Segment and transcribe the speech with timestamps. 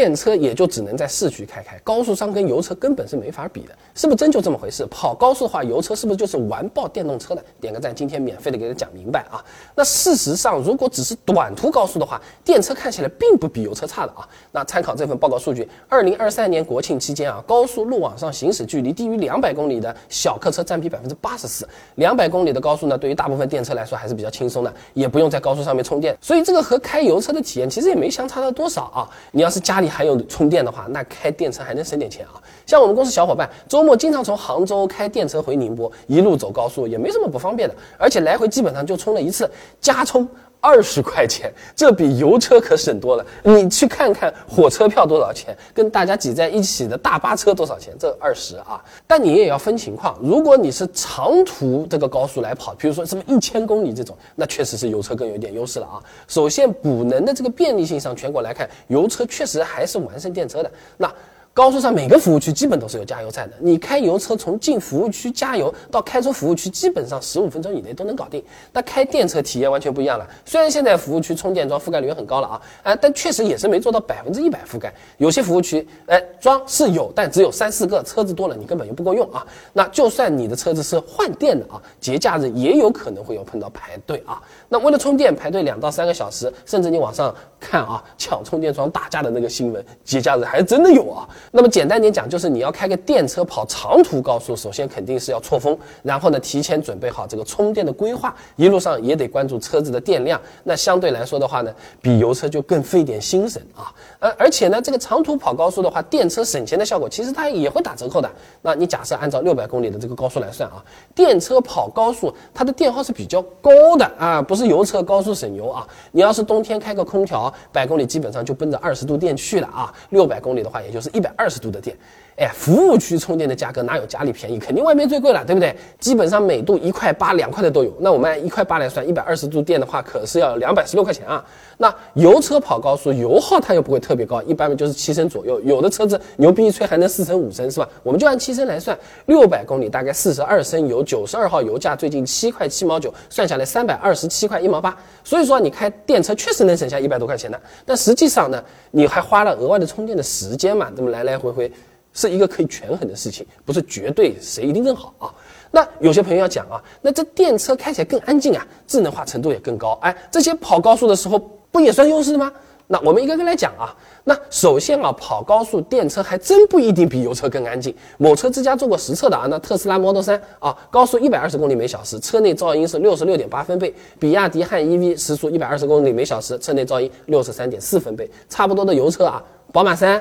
[0.00, 4.86] 电车也就只能在市区开开，高速上跟油车根本是没法比的，是不是真就这么回事？
[4.86, 7.44] 跑高速的话，油车是不是就是完爆电动车的？
[7.60, 9.44] 点个赞，今天免费的给他讲明白啊！
[9.74, 14.26] 那事实上，如果只是短途高速的话，电车看起来并不比油车差的啊。
[14.50, 29.04] 那参考这份报告数据，二零二三年国庆期间啊，高速路网上行驶距离低于两百公里的小客车占比百分之八十四，两百公里的高速呢，对于大部分电车来说还是比较轻松的，也不用在高速上面充电，所以这个和开油车的体验其实也没相差到多少啊。
[29.32, 32.40] 你要是家里还有充电的话，那开电车还能省点钱啊！
[32.64, 37.74] 像我们公司小伙伴，周末经常从杭州开电车回宁波，一路走高速，也没什么不方便的。
[37.98, 39.50] 而且来回基本上就充了一次，
[39.80, 40.26] 加充
[40.60, 43.24] 二十块钱，这比油车可省多了。
[43.42, 47.94] 你去看看火车票多少钱，跟大家挤在一起的大巴车多少钱？
[47.98, 48.82] 这二十啊！
[49.06, 56.02] 但你也要分情况，如果你是长途这个高速来跑，比如说什么一千公里这种，那确实是油车更有点优势了啊。
[56.28, 60.70] 首先补能的这个便利性上，全国来看，油车确实还是完胜电车的。
[60.96, 61.12] 那
[61.52, 68.42] 高速上每个服务区基本都是有加油站的，你开油车从进服务区加油到开出服务区，基本上十五分钟以内都能搞定。
[68.72, 70.26] 那开电车体验完全不一样了。
[70.44, 74.94] 虽然现在服务区充电桩覆盖率也很高了啊，啊，但确实也是没做到百分之一百覆盖。
[75.18, 79.44] 有些服务区，哎，装是有，但只有三四个，车子多了你根本就不够用啊。
[79.72, 84.40] 那就算你的车子是换电的啊，节假日也有可能会有碰到排队啊。
[84.68, 91.28] 那为了充电排队两到三个小时，甚至你网上看啊，抢充电桩打架的那个新闻，节假日还真的有啊。
[91.50, 100.40] 那么简单点讲，就是你要开个电车跑长途高速，首先肯定是要错峰，然后呢提前准备好这个充电的规划，一路上也得关注车子的电量。
[100.64, 103.92] 那相对来说的话呢，比油车就更费点心神啊。
[104.18, 108.30] 而而且呢，这个长途跑高速的话，电车省钱的效果其实它也会打折扣的。
[108.62, 115.86] 那你假设按照六百公里的这个高速来算啊，电车跑高速它的电耗是比较高的啊，不是油车高速省油啊。
[116.12, 119.92] 你要是冬天开个空调，百公里基本上就奔着二十度电去了啊。
[120.10, 121.96] 六百公里的话，也就是一百二十度的电。
[122.36, 124.58] 哎，服务区充电的价格哪有家里便宜？
[124.58, 125.76] 肯定外面最贵了，对不对？
[125.98, 127.92] 基本上每度一块八、两块的都有。
[128.00, 131.44] 那我们按一块八来算，一百二十度电的话，可是要两百十六块钱啊。
[131.76, 135.60] 那油车跑高速，油耗它又不会特别高，一般就是七升左右。
[135.60, 137.86] 有的车子牛逼一吹还能四升五升，是吧？
[138.02, 144.96] 我们就按七升来算，六百公里大概四十二升油，九十二号油价最近七块七毛九，算下来三百二十七块一毛八。
[145.22, 148.62] 所以说你开电车确实能省下一百多块钱的，但实际上呢，
[148.92, 150.90] 你还花了额外的充电的时间嘛？
[150.96, 151.70] 这么来来来回回。
[152.12, 155.32] 是一个可以权衡的事情，不是绝对谁一定更好啊。
[155.70, 159.96] 那有些朋友要讲啊，那这电车开起来更安静啊，智能化程度也更高。
[160.02, 161.38] 哎，这些跑高速的时候
[161.70, 162.52] 不也算优势吗？
[162.88, 163.94] 那我们一个个来讲啊。
[164.24, 167.94] 那首先啊，跑高速电车还真不一定比油车更安静。
[168.18, 173.88] 某车之家做过实测的啊，那特斯拉 Model 3啊，高速一百二十公里每小时，车内噪音是六十六点八分贝；
[174.18, 178.28] 比亚迪汉 EV 时速一百二十公里每小时，车内噪音六十三点四分贝。
[178.48, 179.40] 差不多的油车啊，
[179.72, 180.20] 宝马三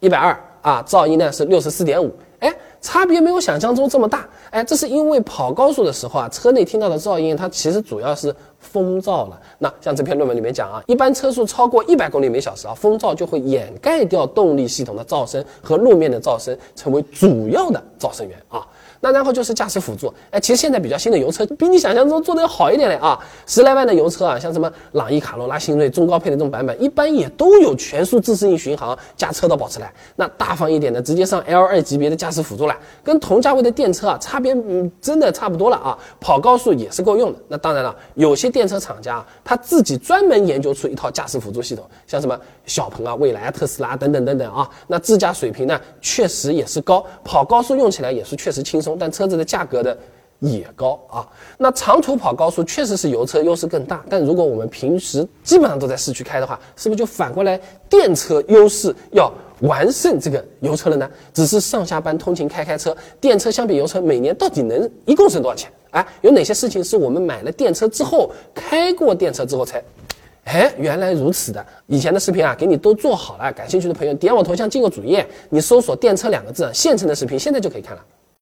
[0.00, 0.38] 一百二。
[0.62, 9.40] 啊，噪音呢是六十四点五，哎，差别没有想象中这么大，哎，这是因为跑高速的时候啊，车内听到的噪音，它其实主要是风噪了。
[9.56, 18.60] 那像这篇论文里面讲啊，一般车速超过一百公里每小时啊，风噪就会掩盖掉动力系统的噪声和路面的噪声，成为主要的噪声源啊。
[19.00, 29.90] 那然后就是驾驶辅助，哎，其实现在比较新的油车比你想象中做的要好一点嘞啊，十来万的油车啊，像什么朗逸、卡罗拉、新锐中高配的这种版本，一般也都有全速自适应巡航加车道保持来。
[30.16, 37.38] 那大方一点的，直接上 L 二级别的驾驶辅助了，跟同价位的电车啊，差别嗯真的差不多了啊，跑高速也是够用的。
[37.48, 49.96] 那当然了，有些电车厂家他自己专门研究出一套驾驶辅助系统，像什么小鹏啊、蔚来、特斯拉等等等等啊，那自驾水平呢确实也是高，跑高速用起来也是确实轻松但车子的价格的
[50.38, 51.26] 也高啊，
[51.58, 59.30] 那长途跑高速确实是油车优势更大，但如果我们平时基本上都在市区开的话，是不是就反过来电车优势要
[59.60, 61.10] 完胜这个油车了呢？
[61.34, 65.70] 只是上下班通勤开开车，电车相比油车每年到底能一共省多少钱？
[65.90, 69.82] 哎，有哪些事情是我们买了电车之后开过电车之后才？
[70.44, 78.02] 哎，原来如此的，以前的视频啊，给你都做好了，感兴趣的朋友点我头像进个主页，你搜索“电车”两个字，现成的视频现在就可以看了。